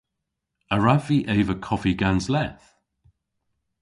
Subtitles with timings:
[0.73, 2.67] A wrav vy eva koffi gans leth?